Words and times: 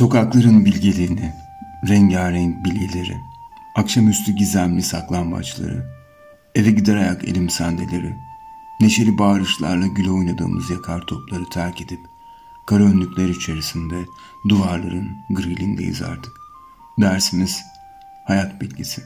Sokakların 0.00 0.64
bilgeliğini, 0.64 1.32
rengarenk 1.88 2.64
bilgileri, 2.64 3.16
akşamüstü 3.76 4.32
gizemli 4.32 4.82
saklambaçları, 4.82 5.86
eve 6.54 6.70
gider 6.70 6.96
ayak 6.96 7.24
elim 7.24 7.50
sendeleri, 7.50 8.16
neşeli 8.80 9.18
bağırışlarla 9.18 9.86
güle 9.86 10.10
oynadığımız 10.10 10.70
yakar 10.70 11.00
topları 11.00 11.48
terk 11.50 11.80
edip, 11.80 12.00
kara 12.66 12.82
önlükler 12.82 13.28
içerisinde 13.28 14.04
duvarların 14.48 15.08
grilindeyiz 15.30 16.02
artık. 16.02 16.32
Dersimiz 17.00 17.62
hayat 18.26 18.60
bilgisi. 18.60 19.02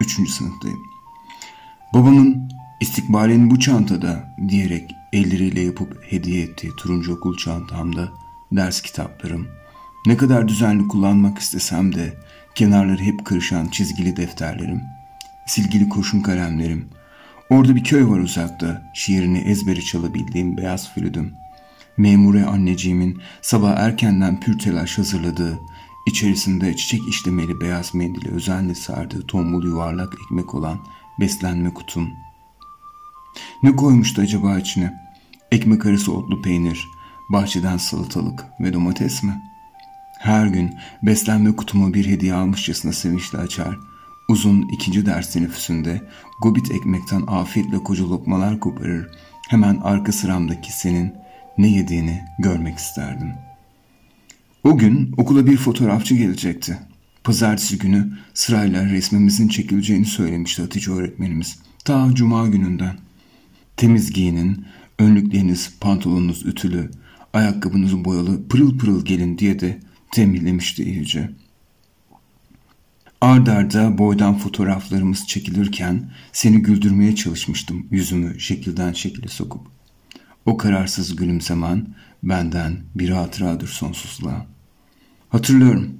Üçüncü 0.00 0.32
sınıftayım. 0.32 0.82
Babamın 1.94 2.48
istikbalin 2.80 3.50
bu 3.50 3.60
çantada 3.60 4.34
diyerek 4.48 4.90
elleriyle 5.12 5.60
yapıp 5.60 6.02
hediye 6.02 6.42
ettiği 6.42 6.76
turuncu 6.76 7.14
okul 7.14 7.36
çantamda 7.36 8.08
ders 8.52 8.80
kitaplarım, 8.80 9.61
ne 10.06 10.16
kadar 10.16 10.48
düzenli 10.48 10.88
kullanmak 10.88 11.38
istesem 11.38 11.94
de 11.94 12.14
kenarları 12.54 13.02
hep 13.02 13.24
kırışan 13.24 13.66
çizgili 13.66 14.16
defterlerim, 14.16 14.82
silgili 15.46 15.88
kurşun 15.88 16.20
kalemlerim, 16.20 16.88
orada 17.50 17.76
bir 17.76 17.84
köy 17.84 18.08
var 18.08 18.18
uzakta, 18.18 18.90
şiirini 18.94 19.38
ezberi 19.38 19.84
çalabildiğim 19.84 20.56
beyaz 20.56 20.94
flütüm, 20.94 21.34
memure 21.96 22.44
anneciğimin 22.44 23.20
sabah 23.42 23.76
erkenden 23.76 24.40
pür 24.40 24.58
telaş 24.58 24.98
hazırladığı, 24.98 25.58
içerisinde 26.06 26.76
çiçek 26.76 27.08
işlemeli 27.08 27.60
beyaz 27.60 27.94
mendili 27.94 28.30
özenle 28.30 28.74
sardığı 28.74 29.26
tombul 29.26 29.64
yuvarlak 29.64 30.14
ekmek 30.24 30.54
olan 30.54 30.78
beslenme 31.20 31.74
kutum. 31.74 32.08
Ne 33.62 33.76
koymuştu 33.76 34.22
acaba 34.22 34.58
içine? 34.58 34.92
Ekmek 35.52 35.86
arası 35.86 36.12
otlu 36.12 36.42
peynir, 36.42 36.88
bahçeden 37.28 37.76
salatalık 37.76 38.44
ve 38.60 38.72
domates 38.72 39.22
mi?'' 39.22 39.51
Her 40.22 40.46
gün 40.46 40.74
beslenme 41.02 41.56
kutumu 41.56 41.94
bir 41.94 42.06
hediye 42.06 42.34
almışçasına 42.34 42.92
sevinçle 42.92 43.38
açar. 43.38 43.78
Uzun 44.28 44.68
ikinci 44.68 45.06
ders 45.06 45.32
teneffüsünde 45.32 46.02
gobit 46.42 46.70
ekmekten 46.70 47.22
afiyetle 47.26 47.78
koca 47.78 48.04
lokmalar 48.04 48.60
koparır. 48.60 49.10
Hemen 49.48 49.76
arka 49.82 50.12
sıramdaki 50.12 50.72
senin 50.72 51.12
ne 51.58 51.68
yediğini 51.68 52.24
görmek 52.38 52.78
isterdim. 52.78 53.32
O 54.64 54.78
gün 54.78 55.14
okula 55.16 55.46
bir 55.46 55.56
fotoğrafçı 55.56 56.14
gelecekti. 56.14 56.78
Pazartesi 57.24 57.78
günü 57.78 58.18
sırayla 58.34 58.84
resmimizin 58.84 59.48
çekileceğini 59.48 60.06
söylemişti 60.06 60.62
Hatice 60.62 60.90
öğretmenimiz. 60.90 61.58
Ta 61.84 62.10
cuma 62.14 62.48
gününden. 62.48 62.96
Temiz 63.76 64.12
giyinin, 64.12 64.64
önlükleriniz, 64.98 65.74
pantolonunuz 65.80 66.46
ütülü, 66.46 66.90
ayakkabınız 67.32 68.04
boyalı, 68.04 68.48
pırıl 68.48 68.78
pırıl 68.78 69.04
gelin 69.04 69.38
diye 69.38 69.60
de 69.60 69.78
tembihlemişti 70.12 70.84
iyice. 70.84 71.30
Ard 73.20 73.46
arda 73.46 73.98
boydan 73.98 74.38
fotoğraflarımız 74.38 75.26
çekilirken 75.26 76.10
seni 76.32 76.62
güldürmeye 76.62 77.14
çalışmıştım 77.14 77.86
yüzümü 77.90 78.40
şekilden 78.40 78.92
şekile 78.92 79.28
sokup. 79.28 79.66
O 80.46 80.56
kararsız 80.56 81.16
gülümsemen 81.16 81.86
benden 82.22 82.76
bir 82.94 83.08
hatıradır 83.08 83.68
sonsuzluğa. 83.68 84.46
Hatırlıyorum. 85.28 85.90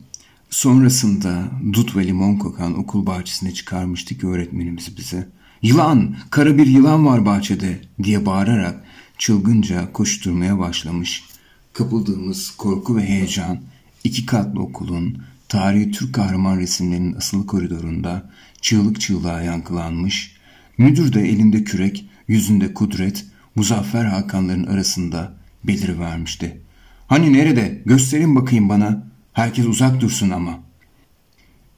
Sonrasında 0.50 1.50
dut 1.72 1.96
ve 1.96 2.06
limon 2.06 2.36
kokan 2.36 2.78
okul 2.78 3.06
bahçesine 3.06 3.54
çıkarmıştı 3.54 4.18
ki 4.18 4.26
öğretmenimiz 4.26 4.96
bize. 4.96 5.28
Yılan, 5.62 6.16
kara 6.30 6.58
bir 6.58 6.66
yılan 6.66 7.06
var 7.06 7.26
bahçede 7.26 7.80
diye 8.02 8.26
bağırarak 8.26 8.84
çılgınca 9.18 9.92
koşturmaya 9.92 10.58
başlamış. 10.58 11.24
Kapıldığımız 11.72 12.50
korku 12.50 12.96
ve 12.96 13.08
heyecan 13.08 13.60
İki 14.04 14.26
katlı 14.26 14.60
okulun 14.60 15.18
tarihi 15.48 15.90
Türk 15.90 16.14
kahraman 16.14 16.58
resimlerinin 16.58 17.14
asılı 17.14 17.46
koridorunda 17.46 18.30
çığlık 18.60 19.00
çığlığa 19.00 19.42
yankılanmış, 19.42 20.36
müdür 20.78 21.12
de 21.12 21.28
elinde 21.28 21.64
kürek, 21.64 22.06
yüzünde 22.28 22.74
kudret, 22.74 23.24
Muzaffer 23.54 24.04
Hakanların 24.04 24.66
arasında 24.66 25.32
belirivermişti. 25.64 26.60
Hani 27.06 27.32
nerede? 27.32 27.82
Gösterin 27.86 28.36
bakayım 28.36 28.68
bana. 28.68 29.06
Herkes 29.32 29.66
uzak 29.66 30.00
dursun 30.00 30.30
ama. 30.30 30.60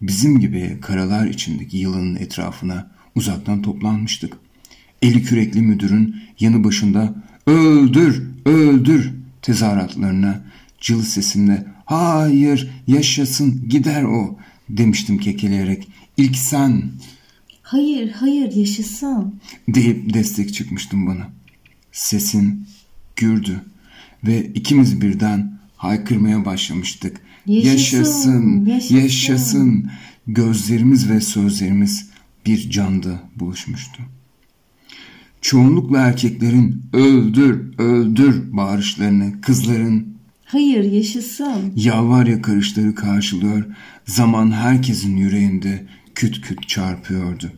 Bizim 0.02 0.40
gibi 0.40 0.78
karalar 0.80 1.26
içindeki 1.26 1.76
yılanın 1.76 2.16
etrafına 2.16 2.90
uzaktan 3.14 3.62
toplanmıştık. 3.62 4.36
Eli 5.02 5.22
kürekli 5.22 5.62
müdürün 5.62 6.16
yanı 6.40 6.64
başında 6.64 7.14
öldür, 7.46 8.22
öldür 8.44 9.12
tezahüratlarına 9.42 10.44
cıl 10.84 11.02
sesimle 11.02 11.66
hayır 11.84 12.70
yaşasın 12.86 13.68
gider 13.68 14.02
o 14.02 14.38
demiştim 14.68 15.18
kekeleyerek. 15.18 15.88
İlk 16.16 16.36
sen. 16.36 16.82
Hayır 17.62 18.10
hayır 18.10 18.52
yaşasın. 18.52 19.40
Deyip 19.68 20.14
destek 20.14 20.54
çıkmıştım 20.54 21.06
bana. 21.06 21.28
Sesin 21.92 22.66
gürdü 23.16 23.60
ve 24.24 24.46
ikimiz 24.46 25.00
birden 25.00 25.58
haykırmaya 25.76 26.44
başlamıştık. 26.44 27.20
Yaşasın, 27.46 27.64
yaşasın, 27.64 28.66
yaşasın. 28.66 28.96
yaşasın. 28.96 29.90
Gözlerimiz 30.26 31.10
ve 31.10 31.20
sözlerimiz 31.20 32.10
bir 32.46 32.70
canda 32.70 33.22
buluşmuştu. 33.36 34.02
Çoğunlukla 35.40 35.98
erkeklerin 35.98 36.82
öldür, 36.92 37.78
öldür 37.78 38.52
bağırışlarını, 38.52 39.40
kızların 39.40 40.13
Hayır 40.54 40.92
yaşasın. 40.92 41.72
Yalvar 41.76 42.26
yakarışları 42.26 42.94
karşılıyor, 42.94 43.64
zaman 44.06 44.52
herkesin 44.52 45.16
yüreğinde 45.16 45.86
küt 46.14 46.40
küt 46.40 46.68
çarpıyordu. 46.68 47.52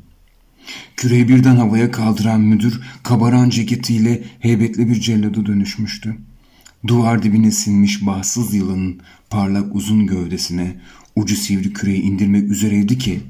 Küreği 0.97 1.29
birden 1.29 1.57
havaya 1.57 1.91
kaldıran 1.91 2.41
müdür 2.41 2.81
kabaran 3.03 3.51
ceketiyle 3.51 4.23
heybetli 4.41 4.89
bir 4.89 5.01
cellada 5.01 5.47
dönüşmüştü. 5.47 6.17
Duvar 6.87 7.23
dibine 7.23 7.51
sinmiş 7.51 8.07
bahtsız 8.07 8.55
yılanın 8.55 9.01
parlak 9.31 9.75
uzun 9.75 10.07
gövdesine 10.07 10.77
ucu 11.17 11.37
sivri 11.37 11.73
küreği 11.73 12.03
indirmek 12.03 12.51
üzereydi 12.51 12.99
ki 12.99 13.21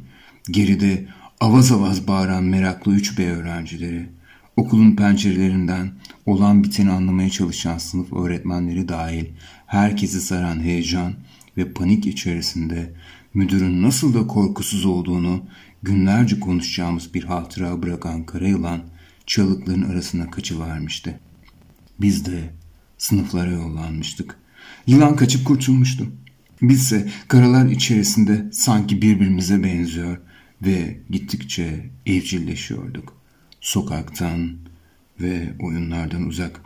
geride 0.51 1.07
avaz 1.41 1.73
avaz 1.73 2.09
bağıran 2.09 2.45
meraklı 2.45 2.95
üç 2.95 3.19
bey 3.19 3.27
öğrencileri 3.27 4.17
Okulun 4.57 4.97
pencerelerinden 4.97 5.91
olan 6.27 6.65
biteni 6.65 6.91
anlamaya 6.91 7.31
çalışan 7.31 7.79
sınıf 7.79 8.13
öğretmenleri 8.13 8.89
dahil 8.89 9.25
herkesi 9.67 10.21
saran 10.21 10.61
heyecan 10.61 11.15
ve 11.57 11.73
panik 11.73 12.07
içerisinde 12.07 12.93
müdürün 13.35 13.83
nasıl 13.83 14.15
da 14.15 14.27
korkusuz 14.27 14.85
olduğunu 14.85 15.45
günlerce 15.83 16.41
konuşacağımız 16.41 17.15
bir 17.15 17.25
hatıra 17.25 17.83
bırakan 17.83 18.27
kara 18.27 18.49
yılan 18.49 18.81
çalıkların 19.27 19.83
arasına 19.83 20.31
kaçıvermişti. 20.31 21.19
Biz 22.01 22.27
de 22.27 22.51
sınıflara 22.99 23.51
yollanmıştık. 23.51 24.39
Yılan 24.87 25.17
kaçıp 25.17 25.45
kurtulmuştu. 25.45 26.07
Bizse 26.63 27.09
karalar 27.29 27.67
içerisinde 27.67 28.47
sanki 28.53 29.03
birbirimize 29.03 29.63
benziyor 29.63 30.19
ve 30.63 31.01
gittikçe 31.11 31.91
evcilleşiyorduk 32.07 33.17
sokaktan 33.61 34.57
ve 35.21 35.55
oyunlardan 35.61 36.23
uzak. 36.23 36.66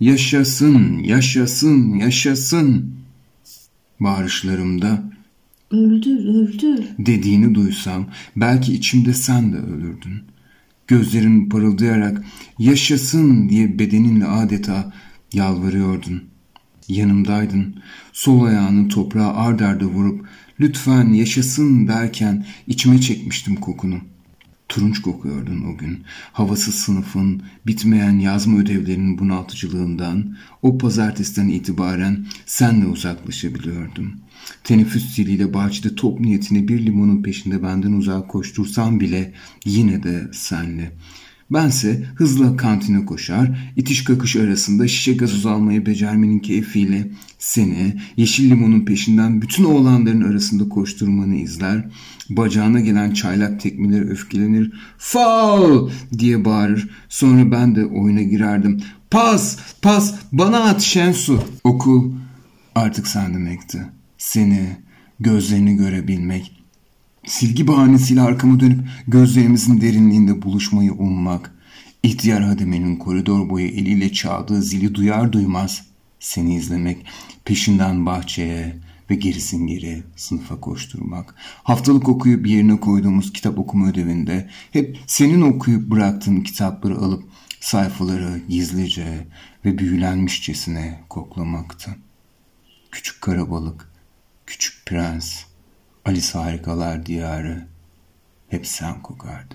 Yaşasın, 0.00 0.98
yaşasın, 0.98 1.94
yaşasın 1.94 2.94
bağırışlarımda 4.00 5.02
öldür, 5.70 6.24
öldür 6.24 6.84
dediğini 6.98 7.54
duysam 7.54 8.06
belki 8.36 8.74
içimde 8.74 9.14
sen 9.14 9.52
de 9.52 9.56
ölürdün. 9.56 10.22
Gözlerin 10.86 11.48
parıldayarak 11.48 12.24
yaşasın 12.58 13.48
diye 13.48 13.78
bedeninle 13.78 14.26
adeta 14.26 14.92
yalvarıyordun. 15.32 16.22
Yanımdaydın. 16.88 17.74
Sol 18.12 18.44
ayağını 18.44 18.88
toprağa 18.88 19.34
ard 19.34 19.60
arda 19.60 19.84
vurup 19.84 20.26
lütfen 20.60 21.12
yaşasın 21.12 21.88
derken 21.88 22.46
içime 22.66 23.00
çekmiştim 23.00 23.56
kokunu. 23.56 24.00
Turunç 24.70 25.02
kokuyordun 25.02 25.64
o 25.74 25.76
gün. 25.76 26.04
Havasız 26.32 26.74
sınıfın, 26.74 27.42
bitmeyen 27.66 28.18
yazma 28.18 28.58
ödevlerinin 28.58 29.18
bunaltıcılığından 29.18 30.36
o 30.62 30.78
pazartesiden 30.78 31.48
itibaren 31.48 32.26
senle 32.46 32.86
uzaklaşabiliyordum. 32.86 34.12
Teneffüs 34.64 35.14
ziliyle 35.14 35.54
bahçede 35.54 35.94
top 35.94 36.20
niyetine 36.20 36.68
bir 36.68 36.86
limonun 36.86 37.22
peşinde 37.22 37.62
benden 37.62 37.92
uzak 37.92 38.28
koştursam 38.28 39.00
bile 39.00 39.32
yine 39.64 40.02
de 40.02 40.30
senle. 40.32 40.92
Bense 41.50 42.04
hızla 42.14 42.56
kantine 42.56 43.04
koşar, 43.04 43.72
itiş 43.76 44.04
kakış 44.04 44.36
arasında 44.36 44.88
şişe 44.88 45.12
gazoz 45.12 45.46
almayı 45.46 45.86
becermenin 45.86 46.38
keyfiyle 46.38 47.10
seni 47.38 48.00
yeşil 48.16 48.50
limonun 48.50 48.84
peşinden 48.84 49.42
bütün 49.42 49.64
oğlanların 49.64 50.30
arasında 50.30 50.68
koşturmanı 50.68 51.36
izler, 51.36 51.88
bacağına 52.30 52.80
gelen 52.80 53.10
çaylak 53.10 53.60
tekmeleri 53.60 54.10
öfkelenir, 54.10 54.72
faul 54.98 55.90
diye 56.18 56.44
bağırır. 56.44 56.88
Sonra 57.08 57.50
ben 57.50 57.76
de 57.76 57.86
oyuna 57.86 58.22
girerdim. 58.22 58.82
Pas, 59.10 59.58
pas, 59.82 60.14
bana 60.32 60.60
at 60.60 60.80
Şensu. 60.80 61.42
Okul 61.64 62.12
Artık 62.74 63.06
sen 63.06 63.34
demekti. 63.34 63.86
Seni, 64.18 64.76
gözlerini 65.20 65.76
görebilmek, 65.76 66.59
silgi 67.26 67.68
bahanesiyle 67.68 68.20
arkamı 68.20 68.60
dönüp 68.60 68.88
gözlerimizin 69.08 69.80
derinliğinde 69.80 70.42
buluşmayı 70.42 70.92
ummak, 70.92 71.54
ihtiyar 72.02 72.42
hademenin 72.42 72.96
koridor 72.96 73.50
boyu 73.50 73.66
eliyle 73.66 74.12
çaldığı 74.12 74.62
zili 74.62 74.94
duyar 74.94 75.32
duymaz 75.32 75.86
seni 76.20 76.54
izlemek, 76.54 77.06
peşinden 77.44 78.06
bahçeye 78.06 78.76
ve 79.10 79.14
gerisin 79.14 79.66
geri 79.66 80.02
sınıfa 80.16 80.60
koşturmak, 80.60 81.34
haftalık 81.62 82.08
okuyup 82.08 82.46
yerine 82.46 82.80
koyduğumuz 82.80 83.32
kitap 83.32 83.58
okuma 83.58 83.88
ödevinde 83.88 84.50
hep 84.72 84.98
senin 85.06 85.40
okuyup 85.40 85.90
bıraktığın 85.90 86.40
kitapları 86.40 86.98
alıp 86.98 87.24
sayfaları 87.60 88.40
gizlice 88.48 89.26
ve 89.64 89.78
büyülenmişçesine 89.78 91.00
koklamaktı. 91.08 91.96
Küçük 92.90 93.20
karabalık, 93.20 93.90
küçük 94.46 94.86
prens, 94.86 95.44
Alice 96.10 96.38
Harikalar 96.38 97.06
Diyarı 97.06 97.66
hep 98.48 98.66
sen 98.66 99.02
kokardı. 99.02 99.54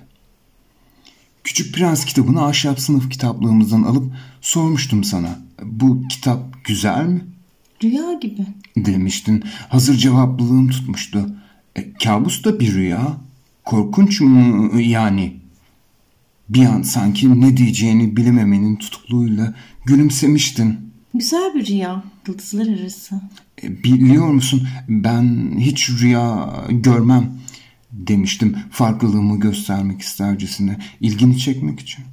Küçük 1.44 1.76
Prens 1.76 2.06
kitabını 2.06 2.46
ahşap 2.46 2.80
sınıf 2.80 3.10
kitaplığımızdan 3.10 3.84
alıp 3.84 4.14
sormuştum 4.42 5.04
sana. 5.04 5.40
Bu 5.64 6.08
kitap 6.08 6.66
güzel 6.66 7.06
mi? 7.06 7.26
Rüya 7.84 8.14
gibi. 8.14 8.46
Demiştin. 8.78 9.44
Hazır 9.70 9.96
cevaplılığım 9.98 10.70
tutmuştu. 10.70 11.30
E, 11.76 11.94
kabus 11.94 12.44
da 12.44 12.60
bir 12.60 12.74
rüya. 12.74 13.18
Korkunç 13.66 14.22
mu 14.22 14.80
yani? 14.82 15.38
Bir 16.50 16.66
an 16.66 16.82
sanki 16.82 17.42
ne 17.42 17.58
diyeceğini 17.58 18.18
bilememenin 18.18 18.76
tutukluğuyla 18.76 19.54
gülümsemiştin. 19.86 20.92
Güzel 21.16 21.56
bir 21.56 21.68
rüya. 21.68 22.04
Yıldızlar 22.28 22.68
arası. 22.80 23.22
E, 23.64 23.84
biliyor 23.84 24.28
musun 24.28 24.68
ben 24.90 25.56
hiç 25.60 25.90
rüya 25.90 26.54
görmem 26.70 27.32
demiştim 27.92 28.58
farklılığımı 28.72 29.40
göstermek 29.40 30.02
istercesine 30.02 30.78
ilgini 31.00 31.38
çekmek 31.38 31.80
için. 31.80 32.06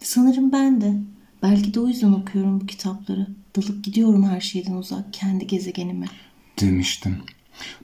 Sanırım 0.00 0.52
ben 0.52 0.80
de. 0.80 0.94
Belki 1.42 1.74
de 1.74 1.80
o 1.80 1.88
yüzden 1.88 2.12
okuyorum 2.12 2.60
bu 2.60 2.66
kitapları. 2.66 3.26
Dalıp 3.56 3.84
gidiyorum 3.84 4.28
her 4.28 4.40
şeyden 4.40 4.74
uzak 4.74 5.12
kendi 5.12 5.46
gezegenime. 5.46 6.06
Demiştim. 6.60 7.16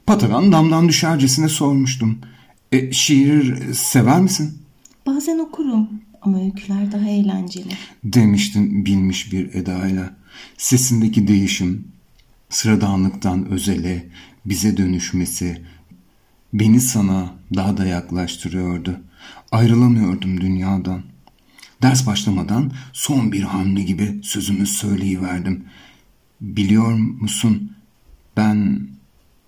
Patagan 0.07 0.53
damdan 0.53 0.89
düşercesine 0.89 1.49
sormuştum. 1.49 2.19
E, 2.73 2.93
şiir 2.93 3.73
sever 3.75 4.21
misin? 4.21 4.59
Bazen 5.07 5.39
okurum 5.39 5.89
ama 6.23 6.43
öyküler 6.43 6.93
daha 6.93 7.09
eğlenceli. 7.09 7.73
Demiştin 8.05 8.87
bilmiş 8.87 9.33
bir 9.33 9.55
edayla. 9.55 10.17
Sesindeki 10.59 11.29
değişim, 11.29 11.89
sıradanlıktan 12.49 13.47
özele, 13.47 14.07
bize 14.47 14.77
dönüşmesi, 14.77 15.63
beni 16.53 16.81
sana 16.81 17.35
daha 17.55 17.77
da 17.77 17.87
yaklaştırıyordu. 17.87 19.01
Ayrılamıyordum 19.53 20.41
dünyadan. 20.41 21.03
Ders 21.83 22.07
başlamadan 22.07 22.73
son 22.93 23.33
bir 23.33 23.43
hamle 23.43 23.83
gibi 23.83 24.21
sözümü 24.23 24.67
söyleyiverdim. 24.67 25.65
Biliyor 26.41 26.93
musun 26.95 27.73
ben 28.37 28.89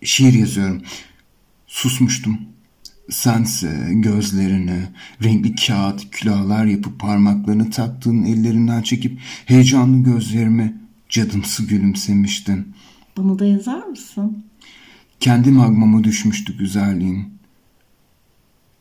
şiir 0.02 0.32
yazıyorum. 0.32 0.82
Susmuştum. 1.66 2.40
Sense 3.10 3.88
gözlerini, 3.90 4.82
renkli 5.22 5.54
kağıt, 5.54 6.10
külahlar 6.10 6.64
yapıp 6.64 7.00
parmaklarını 7.00 7.70
taktığın 7.70 8.22
ellerinden 8.22 8.82
çekip 8.82 9.20
heyecanlı 9.46 10.04
gözlerime 10.04 10.74
cadımsı 11.08 11.66
gülümsemiştin. 11.66 12.74
Bana 13.16 13.38
da 13.38 13.46
yazar 13.46 13.82
mısın? 13.82 14.44
Kendi 15.20 15.50
magmama 15.50 16.04
düşmüştü 16.04 16.58
güzelliğin. 16.58 17.28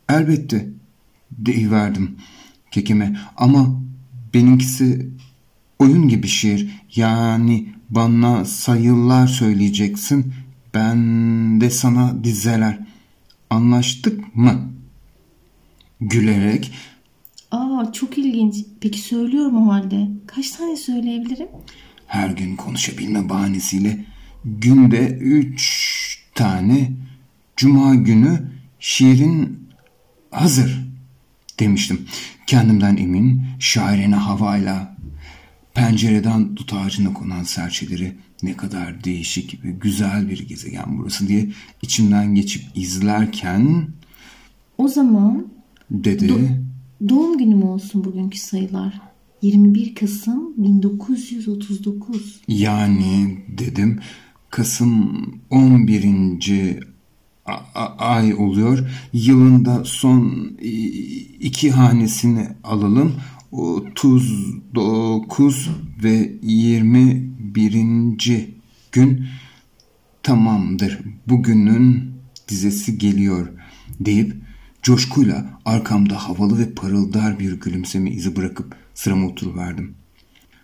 Elbette 0.09 0.69
deyiverdim 1.31 2.15
kekeme 2.71 3.19
ama 3.37 3.81
benimkisi 4.33 5.09
oyun 5.79 6.07
gibi 6.07 6.27
şiir. 6.27 6.69
Yani 6.95 7.69
bana 7.89 8.45
sayılar 8.45 9.27
söyleyeceksin 9.27 10.33
ben 10.73 11.61
de 11.61 11.69
sana 11.69 12.23
dizeler. 12.23 12.86
Anlaştık 13.49 14.35
mı? 14.35 14.71
Gülerek 16.01 16.71
Aa 17.51 17.91
çok 17.93 18.17
ilginç. 18.17 18.55
Peki 18.81 18.99
söylüyorum 18.99 19.67
o 19.67 19.73
halde. 19.73 20.07
Kaç 20.27 20.51
tane 20.51 20.75
söyleyebilirim? 20.75 21.47
her 22.07 22.29
gün 22.29 22.55
konuşabilme 22.55 23.29
bahanesiyle 23.29 24.05
günde 24.45 25.07
üç 25.07 26.23
tane 26.35 26.91
cuma 27.55 27.95
günü 27.95 28.51
şiirin 28.79 29.67
hazır 30.31 30.85
demiştim. 31.59 32.07
Kendimden 32.47 32.97
emin 32.97 33.43
şairene 33.59 34.15
havayla 34.15 34.96
pencereden 35.81 36.55
dut 36.55 36.73
ağacına 36.73 37.13
konan 37.13 37.43
serçeleri 37.43 38.15
ne 38.43 38.57
kadar 38.57 39.03
değişik 39.03 39.63
ve 39.65 39.71
güzel 39.71 40.29
bir 40.29 40.47
gezegen 40.47 40.97
burası 40.97 41.27
diye 41.27 41.49
içimden 41.81 42.35
geçip 42.35 42.63
izlerken 42.75 43.87
O 44.77 44.87
zaman 44.87 45.47
dedi 45.91 46.25
Do- 46.27 46.61
doğum 47.09 47.37
günüm 47.37 47.63
olsun 47.63 48.03
bugünkü 48.03 48.37
sayılar. 48.37 49.01
21 49.41 49.95
Kasım 49.95 50.53
1939. 50.57 52.41
yani 52.47 53.37
dedim 53.57 53.99
Kasım 54.49 55.21
11. 55.49 56.79
a- 57.45 57.51
a- 57.75 57.95
ay 57.97 58.33
oluyor. 58.33 58.89
Yılında 59.13 59.83
son 59.85 60.51
iki 61.39 61.71
hanesini 61.71 62.47
alalım. 62.63 63.13
39 63.51 65.69
ve 66.03 66.31
21. 66.41 68.47
gün 68.91 69.27
tamamdır. 70.23 70.99
Bugünün 71.27 72.11
dizesi 72.47 72.97
geliyor 72.97 73.47
deyip 73.99 74.35
coşkuyla 74.83 75.59
arkamda 75.65 76.29
havalı 76.29 76.59
ve 76.59 76.73
parıldar 76.73 77.39
bir 77.39 77.53
gülümseme 77.53 78.11
izi 78.11 78.35
bırakıp 78.35 78.75
sırama 78.93 79.27
oturuverdim. 79.27 79.95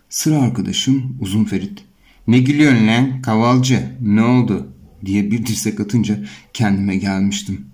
Sıra 0.08 0.38
arkadaşım 0.38 1.16
Uzun 1.20 1.44
Ferit. 1.44 1.84
Ne 2.26 2.38
gülüyorsun 2.38 2.86
lan 2.86 3.22
kavalcı 3.22 3.96
ne 4.00 4.22
oldu 4.22 4.72
diye 5.04 5.30
bir 5.30 5.46
dirsek 5.46 5.80
atınca 5.80 6.24
kendime 6.52 6.96
gelmiştim. 6.96 7.66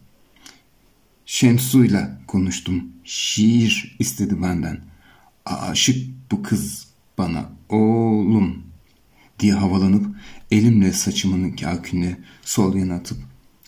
Şemsu'yla 1.26 2.20
konuştum. 2.26 2.84
Şiir 3.04 3.96
istedi 3.98 4.42
benden. 4.42 4.89
Aşık 5.44 6.30
bu 6.30 6.42
kız 6.42 6.88
bana 7.18 7.52
oğlum 7.68 8.62
diye 9.38 9.54
havalanıp 9.54 10.06
elimle 10.50 10.92
saçımın 10.92 11.50
kakünü 11.50 12.16
sol 12.42 12.74
yana 12.74 12.94
atıp 12.94 13.18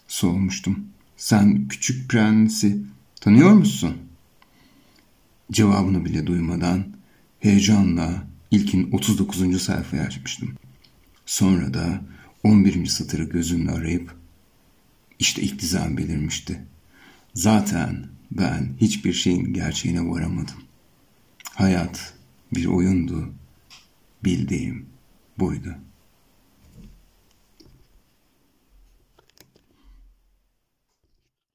sormuştum. 0.08 0.86
Sen 1.16 1.68
küçük 1.68 2.10
prensi 2.10 2.82
tanıyor 3.20 3.52
musun? 3.52 3.96
Cevabını 5.52 6.04
bile 6.04 6.26
duymadan 6.26 6.86
heyecanla 7.40 8.26
ilkin 8.50 8.92
39. 8.92 9.62
sayfayı 9.62 10.02
açmıştım. 10.02 10.54
Sonra 11.26 11.74
da 11.74 12.02
11. 12.42 12.86
satırı 12.86 13.24
gözümle 13.24 13.70
arayıp 13.70 14.14
işte 15.18 15.42
ilk 15.42 15.60
dizem 15.60 15.96
belirmişti. 15.96 16.62
Zaten 17.34 18.06
ben 18.30 18.68
hiçbir 18.80 19.12
şeyin 19.12 19.52
gerçeğine 19.52 20.08
varamadım. 20.08 20.56
Hayat 21.54 22.14
bir 22.54 22.66
oyundu. 22.66 23.34
Bildiğim 24.24 24.88
buydu.'' 25.38 25.91